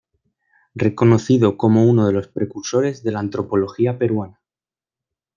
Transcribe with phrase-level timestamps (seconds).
[0.73, 4.41] Reconocido como uno de los precursores de la antropología peruana.